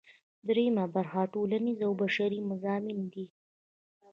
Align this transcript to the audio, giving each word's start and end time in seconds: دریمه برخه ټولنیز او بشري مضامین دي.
دریمه 0.47 0.85
برخه 0.95 1.21
ټولنیز 1.33 1.79
او 1.87 1.93
بشري 2.01 2.39
مضامین 2.49 3.01
دي. 3.13 3.25